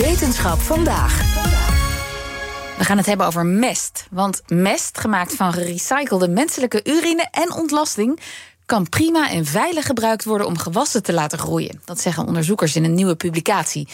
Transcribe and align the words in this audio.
Wetenschap 0.00 0.58
vandaag. 0.58 1.18
We 2.78 2.84
gaan 2.84 2.96
het 2.96 3.06
hebben 3.06 3.26
over 3.26 3.46
mest. 3.46 4.06
Want 4.10 4.42
mest, 4.46 4.98
gemaakt 4.98 5.34
van 5.34 5.52
gerecyclede 5.52 6.28
menselijke 6.28 6.80
urine 6.84 7.28
en 7.30 7.52
ontlasting, 7.52 8.20
kan 8.66 8.88
prima 8.88 9.30
en 9.30 9.44
veilig 9.44 9.86
gebruikt 9.86 10.24
worden 10.24 10.46
om 10.46 10.58
gewassen 10.58 11.02
te 11.02 11.12
laten 11.12 11.38
groeien. 11.38 11.80
Dat 11.84 12.00
zeggen 12.00 12.26
onderzoekers 12.26 12.76
in 12.76 12.84
een 12.84 12.94
nieuwe 12.94 13.14
publicatie. 13.14 13.88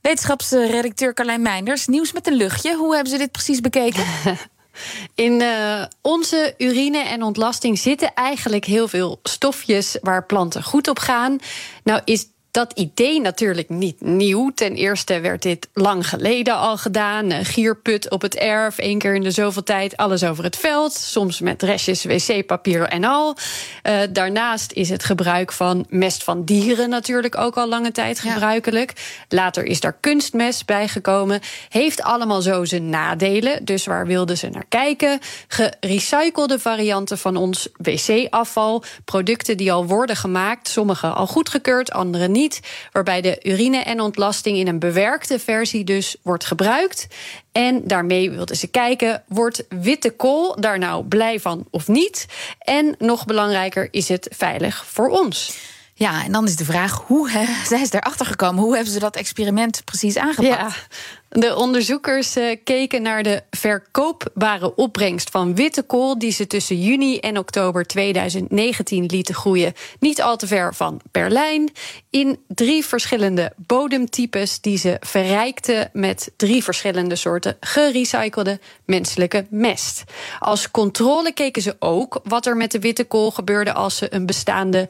Wetenschapsredacteur 0.00 1.14
Carlijn 1.14 1.42
Meinders, 1.42 1.86
nieuws 1.86 2.12
met 2.12 2.26
een 2.26 2.36
luchtje. 2.36 2.76
Hoe 2.76 2.94
hebben 2.94 3.12
ze 3.12 3.18
dit 3.18 3.32
precies 3.32 3.60
bekeken? 3.60 4.04
In 5.14 5.40
uh, 5.40 5.84
onze 6.02 6.54
urine 6.56 6.98
en 6.98 7.22
ontlasting 7.22 7.78
zitten 7.78 8.14
eigenlijk 8.14 8.64
heel 8.64 8.88
veel 8.88 9.20
stofjes 9.22 9.98
waar 10.02 10.26
planten 10.26 10.62
goed 10.62 10.88
op 10.88 10.98
gaan. 10.98 11.38
Nou 11.84 12.00
is 12.04 12.26
dat 12.50 12.72
idee 12.72 13.20
natuurlijk 13.20 13.68
niet 13.68 14.00
nieuw. 14.00 14.50
Ten 14.54 14.74
eerste 14.74 15.20
werd 15.20 15.42
dit 15.42 15.68
lang 15.72 16.08
geleden 16.08 16.56
al 16.56 16.76
gedaan. 16.76 17.44
Gierput 17.44 18.10
op 18.10 18.22
het 18.22 18.34
erf, 18.34 18.78
één 18.78 18.98
keer 18.98 19.14
in 19.14 19.22
de 19.22 19.30
zoveel 19.30 19.62
tijd, 19.62 19.96
alles 19.96 20.24
over 20.24 20.44
het 20.44 20.56
veld. 20.56 20.92
Soms 20.92 21.40
met 21.40 21.62
restjes 21.62 22.04
wc-papier 22.04 22.82
en 22.82 23.04
al. 23.04 23.36
Uh, 23.82 24.00
daarnaast 24.10 24.72
is 24.72 24.88
het 24.88 25.04
gebruik 25.04 25.52
van 25.52 25.86
mest 25.88 26.24
van 26.24 26.44
dieren 26.44 26.88
natuurlijk 26.88 27.36
ook 27.36 27.56
al 27.56 27.68
lange 27.68 27.92
tijd 27.92 28.20
gebruikelijk. 28.20 28.92
Later 29.28 29.64
is 29.64 29.80
daar 29.80 29.96
kunstmest 30.00 30.66
bijgekomen. 30.66 31.40
Heeft 31.68 32.02
allemaal 32.02 32.42
zo 32.42 32.64
zijn 32.64 32.90
nadelen. 32.90 33.64
Dus 33.64 33.86
waar 33.86 34.06
wilden 34.06 34.38
ze 34.38 34.48
naar 34.48 34.66
kijken? 34.68 35.18
Gerecyclede 35.48 36.58
varianten 36.58 37.18
van 37.18 37.36
ons 37.36 37.68
wc-afval. 37.76 38.82
Producten 39.04 39.56
die 39.56 39.72
al 39.72 39.86
worden 39.86 40.16
gemaakt, 40.16 40.68
sommige 40.68 41.06
al 41.06 41.26
goedgekeurd, 41.26 41.92
andere 41.92 42.28
niet 42.28 42.37
waarbij 42.92 43.20
de 43.20 43.40
urine 43.42 43.78
en 43.78 44.00
ontlasting 44.00 44.56
in 44.56 44.68
een 44.68 44.78
bewerkte 44.78 45.38
versie 45.38 45.84
dus 45.84 46.16
wordt 46.22 46.44
gebruikt. 46.44 47.06
En 47.52 47.80
daarmee 47.84 48.30
wilden 48.30 48.56
ze 48.56 48.66
kijken, 48.66 49.22
wordt 49.28 49.64
witte 49.68 50.10
kool 50.10 50.60
daar 50.60 50.78
nou 50.78 51.04
blij 51.04 51.40
van 51.40 51.66
of 51.70 51.88
niet? 51.88 52.26
En 52.58 52.94
nog 52.98 53.24
belangrijker, 53.24 53.88
is 53.90 54.08
het 54.08 54.28
veilig 54.30 54.86
voor 54.86 55.08
ons? 55.08 55.56
Ja, 55.98 56.24
en 56.24 56.32
dan 56.32 56.44
is 56.44 56.56
de 56.56 56.64
vraag, 56.64 57.02
hoe 57.06 57.30
zijn 57.68 57.86
ze 57.86 57.96
erachter 57.96 58.26
gekomen? 58.26 58.62
Hoe 58.62 58.74
hebben 58.74 58.92
ze 58.92 58.98
dat 58.98 59.16
experiment 59.16 59.84
precies 59.84 60.16
aangepakt? 60.16 60.58
Ja, 60.58 60.70
de 61.28 61.56
onderzoekers 61.56 62.36
uh, 62.36 62.56
keken 62.64 63.02
naar 63.02 63.22
de 63.22 63.42
verkoopbare 63.50 64.74
opbrengst 64.74 65.30
van 65.30 65.54
witte 65.54 65.82
kool 65.82 66.18
die 66.18 66.32
ze 66.32 66.46
tussen 66.46 66.80
juni 66.80 67.18
en 67.18 67.38
oktober 67.38 67.84
2019 67.84 69.06
lieten 69.06 69.34
groeien, 69.34 69.72
niet 70.00 70.22
al 70.22 70.36
te 70.36 70.46
ver 70.46 70.74
van 70.74 71.00
Berlijn, 71.10 71.70
in 72.10 72.38
drie 72.46 72.84
verschillende 72.84 73.52
bodemtypes 73.56 74.60
die 74.60 74.78
ze 74.78 74.96
verrijkten 75.00 75.90
met 75.92 76.30
drie 76.36 76.64
verschillende 76.64 77.16
soorten 77.16 77.56
gerecyclede 77.60 78.60
menselijke 78.84 79.46
mest. 79.50 80.04
Als 80.38 80.70
controle 80.70 81.32
keken 81.32 81.62
ze 81.62 81.76
ook 81.78 82.20
wat 82.24 82.46
er 82.46 82.56
met 82.56 82.70
de 82.70 82.80
witte 82.80 83.04
kool 83.04 83.30
gebeurde 83.30 83.72
als 83.72 83.96
ze 83.96 84.14
een 84.14 84.26
bestaande 84.26 84.88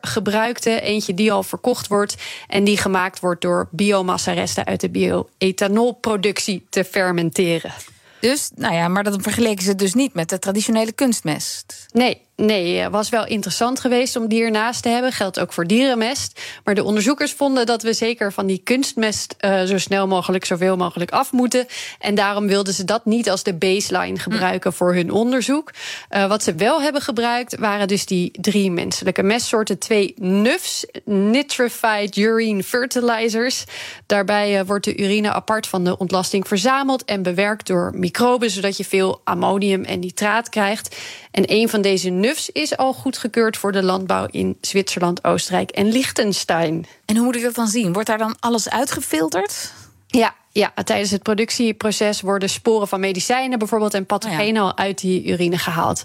gebruikten, 0.00 0.82
eentje 0.82 1.14
die 1.14 1.32
al 1.32 1.42
verkocht 1.42 1.86
wordt 1.86 2.14
en 2.46 2.64
die 2.64 2.76
gemaakt 2.76 3.20
wordt 3.20 3.40
door 3.40 3.68
biomassa-resten 3.70 4.64
uit 4.64 4.80
de 4.80 4.90
bioethanolproductie 4.90 6.66
te 6.70 6.84
fermenteren. 6.84 7.72
Dus, 8.20 8.50
nou 8.54 8.74
ja, 8.74 8.88
maar 8.88 9.04
dat 9.04 9.16
vergeleken 9.20 9.64
ze 9.64 9.74
dus 9.74 9.94
niet 9.94 10.14
met 10.14 10.28
de 10.28 10.38
traditionele 10.38 10.92
kunstmest. 10.92 11.86
Nee, 11.92 12.20
Nee, 12.42 12.78
het 12.78 12.92
was 12.92 13.08
wel 13.08 13.26
interessant 13.26 13.80
geweest 13.80 14.16
om 14.16 14.28
die 14.28 14.42
ernaast 14.42 14.82
te 14.82 14.88
hebben. 14.88 15.12
Geldt 15.12 15.40
ook 15.40 15.52
voor 15.52 15.66
dierenmest. 15.66 16.40
Maar 16.64 16.74
de 16.74 16.84
onderzoekers 16.84 17.32
vonden 17.32 17.66
dat 17.66 17.82
we 17.82 17.92
zeker 17.92 18.32
van 18.32 18.46
die 18.46 18.60
kunstmest 18.64 19.34
uh, 19.40 19.62
zo 19.62 19.78
snel 19.78 20.06
mogelijk, 20.06 20.44
zoveel 20.44 20.76
mogelijk 20.76 21.10
af 21.10 21.32
moeten. 21.32 21.66
En 21.98 22.14
daarom 22.14 22.46
wilden 22.46 22.74
ze 22.74 22.84
dat 22.84 23.04
niet 23.04 23.30
als 23.30 23.42
de 23.42 23.54
baseline 23.54 24.18
gebruiken 24.18 24.72
voor 24.72 24.94
hun 24.94 25.10
onderzoek. 25.10 25.72
Uh, 26.10 26.28
wat 26.28 26.42
ze 26.42 26.54
wel 26.54 26.82
hebben 26.82 27.02
gebruikt 27.02 27.58
waren 27.58 27.88
dus 27.88 28.06
die 28.06 28.30
drie 28.40 28.70
menselijke 28.70 29.22
mestsoorten. 29.22 29.78
Twee 29.78 30.14
NUFs, 30.16 30.86
Nitrified 31.04 32.16
Urine 32.16 32.62
Fertilizers. 32.62 33.64
Daarbij 34.06 34.60
uh, 34.60 34.66
wordt 34.66 34.84
de 34.84 34.96
urine 34.96 35.32
apart 35.32 35.66
van 35.66 35.84
de 35.84 35.98
ontlasting 35.98 36.48
verzameld 36.48 37.04
en 37.04 37.22
bewerkt 37.22 37.66
door 37.66 37.92
microben, 37.94 38.50
zodat 38.50 38.76
je 38.76 38.84
veel 38.84 39.20
ammonium 39.24 39.84
en 39.84 39.98
nitraat 39.98 40.48
krijgt. 40.48 40.96
En 41.30 41.42
een 41.46 41.68
van 41.68 41.80
deze 41.80 42.10
NUFs 42.10 42.26
is 42.52 42.76
al 42.76 42.92
goedgekeurd 42.92 43.56
voor 43.56 43.72
de 43.72 43.82
landbouw 43.82 44.26
in 44.30 44.58
Zwitserland, 44.60 45.24
Oostenrijk 45.24 45.70
en 45.70 45.86
Liechtenstein. 45.86 46.86
En 47.04 47.16
hoe 47.16 47.24
moet 47.24 47.36
ik 47.36 47.42
dat 47.42 47.54
dan 47.54 47.68
zien? 47.68 47.92
Wordt 47.92 48.08
daar 48.08 48.18
dan 48.18 48.36
alles 48.40 48.70
uitgefilterd? 48.70 49.72
Ja, 50.06 50.34
ja, 50.58 50.72
tijdens 50.84 51.10
het 51.10 51.22
productieproces 51.22 52.20
worden 52.20 52.48
sporen 52.48 52.88
van 52.88 53.00
medicijnen 53.00 53.58
bijvoorbeeld 53.58 53.94
en 53.94 54.06
pathogenen 54.06 54.62
al 54.62 54.76
uit 54.76 55.00
die 55.00 55.26
urine 55.26 55.58
gehaald. 55.58 56.02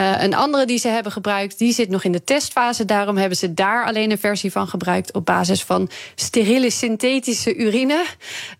Uh, 0.00 0.22
een 0.22 0.34
andere 0.34 0.66
die 0.66 0.78
ze 0.78 0.88
hebben 0.88 1.12
gebruikt, 1.12 1.58
die 1.58 1.72
zit 1.72 1.88
nog 1.88 2.04
in 2.04 2.12
de 2.12 2.24
testfase. 2.24 2.84
Daarom 2.84 3.16
hebben 3.16 3.38
ze 3.38 3.54
daar 3.54 3.86
alleen 3.86 4.10
een 4.10 4.18
versie 4.18 4.52
van 4.52 4.68
gebruikt 4.68 5.12
op 5.12 5.24
basis 5.24 5.62
van 5.62 5.90
steriele 6.14 6.70
synthetische 6.70 7.56
urine. 7.56 8.04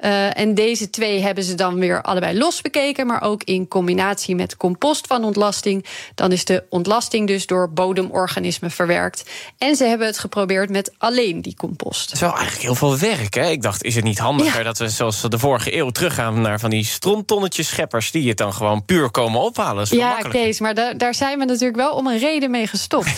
Uh, 0.00 0.38
en 0.38 0.54
deze 0.54 0.90
twee 0.90 1.20
hebben 1.20 1.44
ze 1.44 1.54
dan 1.54 1.78
weer 1.78 2.02
allebei 2.02 2.38
los 2.38 2.60
bekeken, 2.60 3.06
maar 3.06 3.22
ook 3.22 3.42
in 3.42 3.68
combinatie 3.68 4.34
met 4.34 4.56
compost 4.56 5.06
van 5.06 5.24
ontlasting. 5.24 5.86
Dan 6.14 6.32
is 6.32 6.44
de 6.44 6.64
ontlasting 6.68 7.26
dus 7.26 7.46
door 7.46 7.72
bodemorganismen 7.72 8.70
verwerkt. 8.70 9.30
En 9.58 9.76
ze 9.76 9.84
hebben 9.84 10.06
het 10.06 10.18
geprobeerd 10.18 10.70
met 10.70 10.92
alleen 10.98 11.42
die 11.42 11.56
compost. 11.56 12.04
Dat 12.04 12.14
is 12.14 12.20
wel 12.20 12.36
eigenlijk 12.36 12.62
heel 12.62 12.74
veel 12.74 12.98
werk, 12.98 13.34
hè? 13.34 13.50
Ik 13.50 13.62
dacht, 13.62 13.82
is 13.82 13.94
het 13.94 14.04
niet 14.04 14.18
handiger 14.18 14.64
dat 14.64 14.78
we 14.78 14.88
zoals 14.88 15.20
de 15.34 15.40
vorige 15.40 15.76
eeuw 15.76 15.90
teruggaan 15.90 16.40
naar 16.40 16.60
van 16.60 16.70
die 16.70 16.84
strontonnetjes 16.84 17.68
scheppers 17.68 18.10
die 18.10 18.28
het 18.28 18.36
dan 18.36 18.52
gewoon 18.52 18.84
puur 18.84 19.10
komen 19.10 19.40
ophalen. 19.40 19.86
Ja, 19.90 20.18
Kees, 20.18 20.60
maar 20.60 20.74
da 20.74 20.92
daar 20.92 21.14
zijn 21.14 21.38
we 21.38 21.44
natuurlijk 21.44 21.76
wel 21.76 21.92
om 21.92 22.06
een 22.06 22.18
reden 22.18 22.50
mee 22.50 22.66
gestopt. 22.66 23.14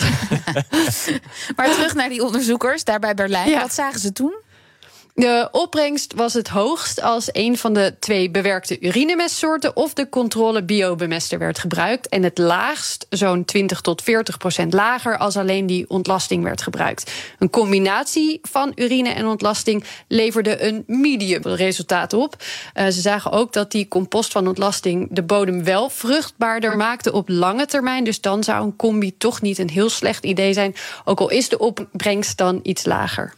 maar 1.55 1.71
terug 1.71 1.93
naar 1.93 2.09
die 2.09 2.23
onderzoekers 2.23 2.83
daar 2.83 2.99
bij 2.99 3.13
Berlijn. 3.13 3.59
Wat 3.59 3.73
zagen 3.73 3.99
ze 3.99 4.11
toen? 4.11 4.33
De 5.17 5.47
opbrengst 5.51 6.13
was 6.13 6.33
het 6.33 6.47
hoogst 6.47 7.01
als 7.01 7.29
een 7.31 7.57
van 7.57 7.73
de 7.73 7.95
twee 7.99 8.31
bewerkte 8.31 8.79
urinemestsoorten 8.79 9.75
of 9.75 9.93
de 9.93 10.09
controle 10.09 10.63
biobemester 10.63 11.39
werd 11.39 11.59
gebruikt. 11.59 12.09
En 12.09 12.23
het 12.23 12.37
laagst, 12.37 13.05
zo'n 13.09 13.45
20 13.45 13.81
tot 13.81 14.01
40 14.01 14.37
procent 14.37 14.73
lager, 14.73 15.17
als 15.17 15.37
alleen 15.37 15.65
die 15.65 15.89
ontlasting 15.89 16.43
werd 16.43 16.61
gebruikt. 16.61 17.11
Een 17.39 17.49
combinatie 17.49 18.39
van 18.41 18.71
urine 18.75 19.09
en 19.09 19.27
ontlasting 19.27 19.83
leverde 20.07 20.63
een 20.63 20.83
medium 20.87 21.41
resultaat 21.41 22.13
op. 22.13 22.35
Uh, 22.35 22.85
ze 22.85 23.01
zagen 23.01 23.31
ook 23.31 23.53
dat 23.53 23.71
die 23.71 23.87
compost 23.87 24.31
van 24.31 24.47
ontlasting 24.47 25.07
de 25.11 25.23
bodem 25.23 25.63
wel 25.63 25.89
vruchtbaarder 25.89 26.77
maakte 26.77 27.11
op 27.11 27.29
lange 27.29 27.65
termijn. 27.65 28.03
Dus 28.03 28.21
dan 28.21 28.43
zou 28.43 28.65
een 28.65 28.75
combi 28.75 29.17
toch 29.17 29.41
niet 29.41 29.57
een 29.57 29.69
heel 29.69 29.89
slecht 29.89 30.25
idee 30.25 30.53
zijn, 30.53 30.75
ook 31.05 31.19
al 31.19 31.29
is 31.29 31.49
de 31.49 31.57
opbrengst 31.59 32.37
dan 32.37 32.59
iets 32.63 32.85
lager. 32.85 33.33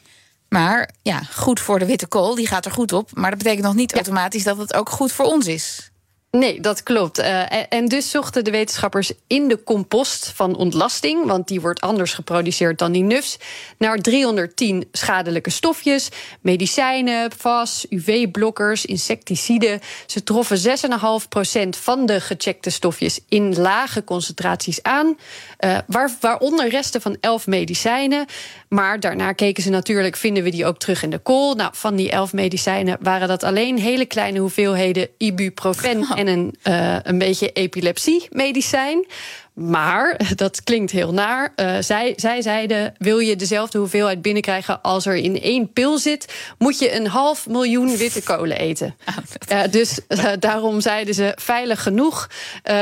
Maar 0.50 0.90
ja, 1.02 1.22
goed 1.22 1.60
voor 1.60 1.80
de 1.80 1.86
witte 1.86 2.08
kool, 2.08 2.36
die 2.36 2.48
gaat 2.48 2.66
er 2.66 2.72
goed 2.72 2.94
op. 2.94 3.10
Maar 3.14 3.30
dat 3.30 3.40
betekent 3.40 3.66
nog 3.66 3.76
niet 3.76 3.94
automatisch 3.94 4.44
dat 4.44 4.58
het 4.58 4.74
ook 4.74 4.90
goed 4.90 5.12
voor 5.12 5.26
ons 5.26 5.48
is. 5.48 5.89
Nee, 6.32 6.60
dat 6.60 6.84
klopt. 6.84 7.20
Uh, 7.20 7.74
en 7.74 7.88
dus 7.88 8.10
zochten 8.10 8.44
de 8.44 8.52
wetenschappers 8.52 9.12
in 9.28 9.48
de 9.48 9.64
compost 9.64 10.32
van 10.36 10.56
ontlasting, 10.56 11.26
want 11.26 11.48
die 11.48 11.62
wordt 11.62 11.82
anders 11.82 12.14
geproduceerd 12.14 12.78
dan 12.80 12.92
die 12.92 13.04
nufs, 13.04 13.38
naar 13.78 13.98
310 13.98 14.88
schadelijke 14.92 15.50
stofjes, 15.50 16.10
medicijnen, 16.42 17.32
VAS, 17.38 17.86
UV-blokkers, 17.90 18.86
insecticiden. 18.86 19.80
Ze 20.06 20.24
troffen 20.24 20.58
6,5% 20.58 21.70
van 21.70 22.06
de 22.06 22.22
gecheckte 22.22 22.70
stofjes 22.70 23.20
in 23.30 23.56
lage 23.56 24.04
concentraties 24.04 24.84
aan, 24.84 25.18
uh, 25.66 25.78
waar, 25.88 26.12
waaronder 26.20 26.70
resten 26.70 27.02
van 27.02 27.18
11 27.20 27.48
medicijnen. 27.48 28.26
Maar 28.68 29.00
daarna 29.00 29.32
keken 29.32 29.64
ze 29.64 29.70
natuurlijk, 29.70 30.16
vinden 30.16 30.44
we 30.44 30.50
die 30.50 30.66
ook 30.66 30.80
terug 30.80 31.04
in 31.04 31.10
de 31.10 31.20
kool? 31.20 31.56
Nou, 31.56 31.72
van 31.74 31.96
die 31.96 32.12
11 32.12 32.34
medicijnen 32.34 32.98
waren 33.02 33.28
dat 33.28 33.44
alleen 33.44 33.78
hele 33.78 34.06
kleine 34.06 34.40
hoeveelheden 34.40 35.10
ibuprofen 35.18 36.08
en 36.20 36.28
een, 36.28 36.56
uh, 36.68 36.98
een 37.04 37.18
beetje 37.18 37.52
epilepsie-medicijn. 37.52 39.06
Maar, 39.54 40.20
dat 40.36 40.64
klinkt 40.64 40.92
heel 40.92 41.14
naar. 41.14 41.54
Uh, 41.56 41.76
zij, 41.80 42.14
zij 42.16 42.42
zeiden: 42.42 42.94
wil 42.98 43.20
je 43.20 43.36
dezelfde 43.36 43.78
hoeveelheid 43.78 44.22
binnenkrijgen 44.22 44.82
als 44.82 45.06
er 45.06 45.16
in 45.16 45.42
één 45.42 45.74
pil 45.74 45.98
zit, 45.98 46.34
moet 46.58 46.80
je 46.80 46.96
een 46.96 47.08
half 47.08 47.48
miljoen 47.48 47.98
witte 47.98 48.24
kolen 48.24 48.58
eten. 48.58 48.96
Uh, 49.52 49.62
dus 49.72 50.00
uh, 50.08 50.32
daarom 50.40 50.82
zeiden 50.82 51.14
ze 51.14 51.32
veilig 51.36 51.84
genoeg. 51.84 52.30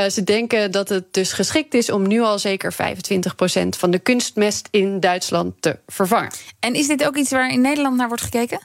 ze 0.08 0.24
denken 0.24 0.70
dat 0.70 0.88
het 0.88 1.04
dus 1.10 1.32
geschikt 1.32 1.74
is 1.74 1.90
om 1.90 2.06
nu 2.06 2.20
al 2.20 2.38
zeker 2.38 2.72
25% 2.72 2.76
van 3.68 3.90
de 3.90 3.98
kunstmest 3.98 4.68
in 4.70 5.00
Duitsland 5.00 5.54
te 5.60 5.78
vervangen. 5.86 6.30
En 6.60 6.74
is 6.74 6.86
dit 6.86 7.06
ook 7.06 7.16
iets 7.16 7.30
waar 7.30 7.50
in 7.50 7.60
Nederland 7.60 7.96
naar 7.96 8.08
wordt 8.08 8.22
gekeken? 8.22 8.60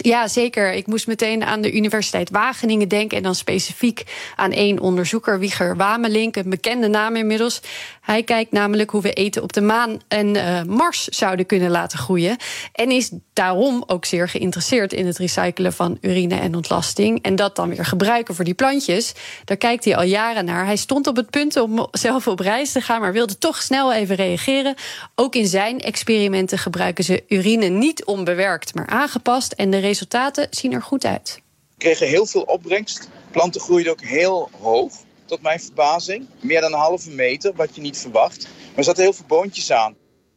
Ja, 0.00 0.28
zeker. 0.28 0.72
Ik 0.72 0.86
moest 0.86 1.06
meteen 1.06 1.44
aan 1.44 1.60
de 1.60 1.72
Universiteit 1.72 2.30
Wageningen 2.30 2.88
denken. 2.88 3.16
En 3.16 3.22
dan 3.22 3.34
specifiek 3.34 4.02
aan 4.36 4.52
één 4.52 4.78
onderzoeker, 4.78 5.38
Wieger 5.38 5.76
Wamelink, 5.76 6.36
een 6.36 6.50
bekende 6.50 6.88
naam 6.88 7.16
inmiddels. 7.16 7.60
Hij 8.08 8.22
kijkt 8.22 8.52
namelijk 8.52 8.90
hoe 8.90 9.02
we 9.02 9.12
eten 9.12 9.42
op 9.42 9.52
de 9.52 9.60
maan 9.60 10.00
en 10.08 10.34
uh, 10.34 10.62
Mars 10.62 11.04
zouden 11.04 11.46
kunnen 11.46 11.70
laten 11.70 11.98
groeien. 11.98 12.36
En 12.72 12.90
is 12.90 13.10
daarom 13.32 13.84
ook 13.86 14.04
zeer 14.04 14.28
geïnteresseerd 14.28 14.92
in 14.92 15.06
het 15.06 15.18
recyclen 15.18 15.72
van 15.72 15.98
urine 16.00 16.34
en 16.34 16.54
ontlasting. 16.54 17.22
En 17.22 17.36
dat 17.36 17.56
dan 17.56 17.68
weer 17.68 17.84
gebruiken 17.84 18.34
voor 18.34 18.44
die 18.44 18.54
plantjes. 18.54 19.14
Daar 19.44 19.56
kijkt 19.56 19.84
hij 19.84 19.96
al 19.96 20.02
jaren 20.02 20.44
naar. 20.44 20.66
Hij 20.66 20.76
stond 20.76 21.06
op 21.06 21.16
het 21.16 21.30
punt 21.30 21.56
om 21.56 21.88
zelf 21.90 22.26
op 22.26 22.40
reis 22.40 22.72
te 22.72 22.80
gaan, 22.80 23.00
maar 23.00 23.12
wilde 23.12 23.38
toch 23.38 23.62
snel 23.62 23.92
even 23.92 24.16
reageren. 24.16 24.74
Ook 25.14 25.34
in 25.34 25.46
zijn 25.46 25.80
experimenten 25.80 26.58
gebruiken 26.58 27.04
ze 27.04 27.24
urine 27.28 27.68
niet 27.68 28.04
onbewerkt, 28.04 28.74
maar 28.74 28.86
aangepast. 28.86 29.52
En 29.52 29.70
de 29.70 29.78
resultaten 29.78 30.46
zien 30.50 30.72
er 30.72 30.82
goed 30.82 31.04
uit. 31.04 31.40
We 31.70 31.78
kregen 31.78 32.06
heel 32.06 32.26
veel 32.26 32.42
opbrengst. 32.42 33.08
Planten 33.30 33.60
groeiden 33.60 33.92
ook 33.92 34.02
heel 34.02 34.50
hoog, 34.60 34.92
tot 35.28 35.42
mijn 35.42 35.60
verbazing. 35.60 36.26
Meer 36.40 36.60
dan 36.60 36.72
een 36.72 36.78
halve 36.78 37.10
meter, 37.10 37.54
wat 37.54 37.74
je 37.74 37.80
niet 37.80 37.98
verwacht. 37.98 38.42
Maar 38.42 38.76
er 38.76 38.84
zaten 38.84 39.02
heel 39.02 39.12
veel 39.12 39.26
boontjes 39.26 39.72
aan. 39.72 39.96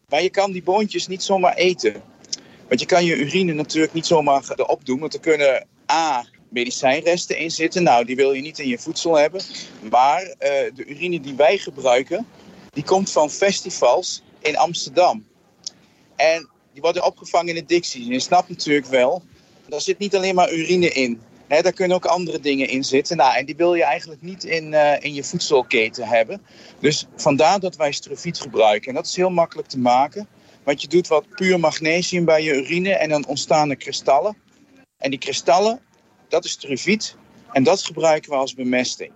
Maar 0.09 0.23
je 0.23 0.29
kan 0.29 0.51
die 0.51 0.63
boontjes 0.63 1.07
niet 1.07 1.23
zomaar 1.23 1.53
eten. 1.53 2.01
Want 2.67 2.79
je 2.79 2.85
kan 2.85 3.05
je 3.05 3.15
urine 3.15 3.53
natuurlijk 3.53 3.93
niet 3.93 4.05
zomaar 4.05 4.43
erop 4.55 4.85
doen. 4.85 4.99
Want 4.99 5.13
er 5.13 5.19
kunnen 5.19 5.67
A, 5.91 6.25
medicijnresten 6.49 7.37
in 7.37 7.51
zitten. 7.51 7.83
Nou, 7.83 8.05
die 8.05 8.15
wil 8.15 8.31
je 8.31 8.41
niet 8.41 8.59
in 8.59 8.67
je 8.67 8.79
voedsel 8.79 9.15
hebben. 9.15 9.41
Maar 9.89 10.21
uh, 10.21 10.35
de 10.75 10.85
urine 10.85 11.19
die 11.19 11.35
wij 11.35 11.57
gebruiken, 11.57 12.27
die 12.69 12.83
komt 12.83 13.11
van 13.11 13.29
festivals 13.29 14.23
in 14.39 14.57
Amsterdam. 14.57 15.25
En 16.15 16.49
die 16.73 16.81
worden 16.81 17.05
opgevangen 17.05 17.55
in 17.55 17.55
de 17.55 17.65
Dixie. 17.65 18.07
Je 18.07 18.19
snapt 18.19 18.49
natuurlijk 18.49 18.85
wel, 18.85 19.23
daar 19.67 19.81
zit 19.81 19.97
niet 19.97 20.15
alleen 20.15 20.35
maar 20.35 20.53
urine 20.53 20.89
in. 20.89 21.21
Daar 21.59 21.73
kunnen 21.73 21.97
ook 21.97 22.05
andere 22.05 22.39
dingen 22.39 22.67
in 22.67 22.83
zitten. 22.83 23.17
Nou, 23.17 23.35
en 23.35 23.45
die 23.45 23.55
wil 23.55 23.75
je 23.75 23.83
eigenlijk 23.83 24.21
niet 24.21 24.43
in, 24.43 24.71
uh, 24.71 24.93
in 24.99 25.13
je 25.13 25.23
voedselketen 25.23 26.07
hebben. 26.07 26.41
Dus 26.79 27.07
vandaar 27.15 27.59
dat 27.59 27.75
wij 27.75 27.91
struviet 27.91 28.39
gebruiken. 28.39 28.87
En 28.87 28.95
dat 28.95 29.05
is 29.05 29.15
heel 29.15 29.29
makkelijk 29.29 29.67
te 29.67 29.79
maken. 29.79 30.27
Want 30.63 30.81
je 30.81 30.87
doet 30.87 31.07
wat 31.07 31.25
puur 31.35 31.59
magnesium 31.59 32.25
bij 32.25 32.43
je 32.43 32.53
urine 32.53 32.93
en 32.93 33.09
dan 33.09 33.25
ontstaan 33.25 33.69
er 33.69 33.75
kristallen. 33.75 34.37
En 34.97 35.09
die 35.09 35.19
kristallen, 35.19 35.79
dat 36.27 36.45
is 36.45 36.51
struviet. 36.51 37.15
En 37.51 37.63
dat 37.63 37.83
gebruiken 37.83 38.29
we 38.29 38.35
als 38.35 38.53
bemesting. 38.53 39.11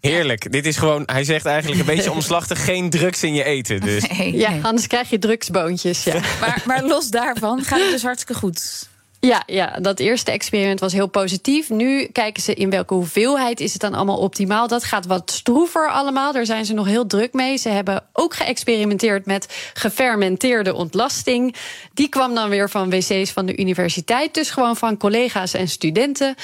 Heerlijk. 0.00 0.52
Dit 0.52 0.66
is 0.66 0.76
gewoon, 0.76 1.02
hij 1.06 1.24
zegt 1.24 1.46
eigenlijk 1.46 1.80
een 1.80 1.94
beetje 1.94 2.12
omslachtig... 2.20 2.64
geen 2.64 2.90
drugs 2.90 3.22
in 3.22 3.34
je 3.34 3.44
eten. 3.44 3.80
Dus. 3.80 4.08
Nee, 4.08 4.36
ja, 4.36 4.58
anders 4.62 4.86
krijg 4.86 5.10
je 5.10 5.18
drugsboontjes. 5.18 6.04
Ja. 6.04 6.20
maar, 6.40 6.62
maar 6.66 6.84
los 6.84 7.10
daarvan 7.10 7.62
gaat 7.62 7.80
het 7.80 7.90
dus 7.90 8.02
hartstikke 8.02 8.40
goed. 8.40 8.88
Ja, 9.26 9.42
ja, 9.46 9.76
dat 9.80 9.98
eerste 9.98 10.30
experiment 10.30 10.80
was 10.80 10.92
heel 10.92 11.06
positief. 11.06 11.70
Nu 11.70 12.04
kijken 12.04 12.42
ze 12.42 12.54
in 12.54 12.70
welke 12.70 12.94
hoeveelheid 12.94 13.60
is 13.60 13.72
het 13.72 13.80
dan 13.80 13.94
allemaal 13.94 14.18
optimaal. 14.18 14.68
Dat 14.68 14.84
gaat 14.84 15.06
wat 15.06 15.30
stroever 15.30 15.90
allemaal. 15.90 16.32
Daar 16.32 16.46
zijn 16.46 16.64
ze 16.64 16.74
nog 16.74 16.86
heel 16.86 17.06
druk 17.06 17.32
mee. 17.32 17.56
Ze 17.56 17.68
hebben 17.68 18.04
ook 18.12 18.34
geëxperimenteerd 18.34 19.26
met 19.26 19.70
gefermenteerde 19.74 20.74
ontlasting. 20.74 21.54
Die 21.94 22.08
kwam 22.08 22.34
dan 22.34 22.48
weer 22.48 22.70
van 22.70 22.90
wc's 22.90 23.30
van 23.30 23.46
de 23.46 23.56
universiteit. 23.56 24.34
Dus 24.34 24.50
gewoon 24.50 24.76
van 24.76 24.96
collega's 24.96 25.54
en 25.54 25.68
studenten. 25.68 26.34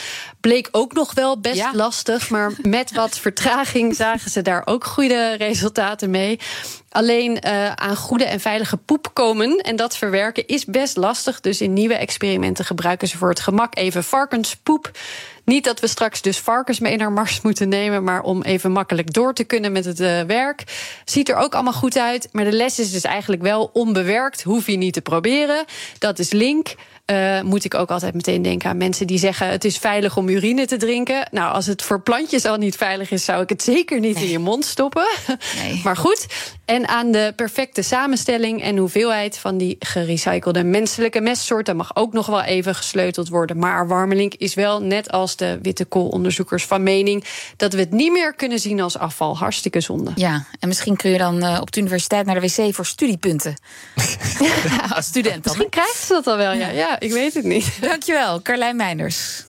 Bleek 0.40 0.68
ook 0.70 0.92
nog 0.92 1.14
wel 1.14 1.40
best 1.40 1.72
lastig. 1.72 2.30
Maar 2.30 2.52
met 2.62 2.92
wat 2.92 3.18
vertraging 3.18 3.94
zagen 3.94 4.30
ze 4.30 4.42
daar 4.42 4.62
ook 4.64 4.84
goede 4.84 5.34
resultaten 5.36 6.10
mee. 6.10 6.38
Alleen 6.90 7.38
uh, 7.46 7.72
aan 7.72 7.96
goede 7.96 8.24
en 8.24 8.40
veilige 8.40 8.76
poep 8.76 9.10
komen 9.12 9.56
en 9.58 9.76
dat 9.76 9.96
verwerken 9.96 10.46
is 10.46 10.64
best 10.64 10.96
lastig. 10.96 11.40
Dus 11.40 11.60
in 11.60 11.72
nieuwe 11.72 11.94
experimenten 11.94 12.64
gebruiken 12.64 13.08
ze 13.08 13.18
voor 13.18 13.28
het 13.28 13.40
gemak 13.40 13.76
even 13.76 14.04
varkenspoep. 14.04 14.90
Niet 15.50 15.64
dat 15.64 15.80
we 15.80 15.86
straks 15.86 16.22
dus 16.22 16.38
varkens 16.38 16.80
mee 16.80 16.96
naar 16.96 17.12
Mars 17.12 17.40
moeten 17.40 17.68
nemen, 17.68 18.04
maar 18.04 18.22
om 18.22 18.42
even 18.42 18.72
makkelijk 18.72 19.12
door 19.12 19.34
te 19.34 19.44
kunnen 19.44 19.72
met 19.72 19.84
het 19.84 20.00
uh, 20.00 20.20
werk. 20.22 20.64
Ziet 21.04 21.28
er 21.28 21.36
ook 21.36 21.54
allemaal 21.54 21.72
goed 21.72 21.98
uit, 21.98 22.28
maar 22.32 22.44
de 22.44 22.52
les 22.52 22.78
is 22.78 22.92
dus 22.92 23.02
eigenlijk 23.02 23.42
wel 23.42 23.70
onbewerkt. 23.72 24.42
Hoef 24.42 24.66
je 24.66 24.76
niet 24.76 24.92
te 24.92 25.00
proberen. 25.00 25.64
Dat 25.98 26.18
is 26.18 26.30
link. 26.30 26.74
Uh, 27.10 27.40
moet 27.40 27.64
ik 27.64 27.74
ook 27.74 27.90
altijd 27.90 28.14
meteen 28.14 28.42
denken 28.42 28.70
aan 28.70 28.76
mensen 28.76 29.06
die 29.06 29.18
zeggen: 29.18 29.48
het 29.48 29.64
is 29.64 29.78
veilig 29.78 30.16
om 30.16 30.28
urine 30.28 30.66
te 30.66 30.76
drinken. 30.76 31.28
Nou, 31.30 31.54
als 31.54 31.66
het 31.66 31.82
voor 31.82 32.00
plantjes 32.00 32.44
al 32.44 32.56
niet 32.56 32.76
veilig 32.76 33.10
is, 33.10 33.24
zou 33.24 33.42
ik 33.42 33.48
het 33.48 33.62
zeker 33.62 34.00
niet 34.00 34.16
in 34.16 34.28
je 34.28 34.38
mond 34.38 34.64
stoppen. 34.64 35.06
Nee. 35.62 35.80
maar 35.84 35.96
goed. 35.96 36.26
En 36.64 36.88
aan 36.88 37.10
de 37.10 37.32
perfecte 37.36 37.82
samenstelling 37.82 38.62
en 38.62 38.76
hoeveelheid 38.76 39.38
van 39.38 39.58
die 39.58 39.76
gerecyclede 39.78 40.64
menselijke 40.64 41.20
mestsoorten 41.20 41.76
mag 41.76 41.96
ook 41.96 42.12
nog 42.12 42.26
wel 42.26 42.42
even 42.42 42.74
gesleuteld 42.74 43.28
worden. 43.28 43.58
Maar 43.58 43.88
Warmelink 43.88 44.34
is 44.34 44.54
wel, 44.54 44.82
net 44.82 45.10
als 45.10 45.36
de 45.40 45.58
witte 45.62 45.84
koolonderzoekers, 45.84 46.64
van 46.64 46.82
mening 46.82 47.24
dat 47.56 47.72
we 47.72 47.80
het 47.80 47.92
niet 47.92 48.12
meer 48.12 48.34
kunnen 48.34 48.58
zien 48.58 48.80
als 48.80 48.98
afval. 48.98 49.36
Hartstikke 49.36 49.80
zonde. 49.80 50.12
Ja, 50.14 50.44
en 50.58 50.68
misschien 50.68 50.96
kun 50.96 51.10
je 51.10 51.18
dan 51.18 51.44
uh, 51.44 51.58
op 51.60 51.70
de 51.70 51.80
universiteit 51.80 52.26
naar 52.26 52.40
de 52.40 52.40
wc 52.40 52.74
voor 52.74 52.86
studiepunten. 52.86 53.56
ja, 54.38 54.86
als 54.96 55.06
student. 55.06 55.44
Misschien 55.44 55.68
krijgen 55.68 56.06
ze 56.06 56.12
dat 56.12 56.26
al 56.26 56.36
wel, 56.36 56.52
ja. 56.52 56.68
ja 56.68 57.00
ik 57.00 57.12
weet 57.12 57.34
het 57.34 57.44
niet. 57.44 57.78
Dankjewel, 57.80 58.42
Carlijn 58.42 58.76
Meinders. 58.76 59.48